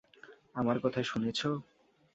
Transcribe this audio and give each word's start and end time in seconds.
আমার 0.55 0.77
কথা 0.83 1.01
শুনেছো? 1.03 1.49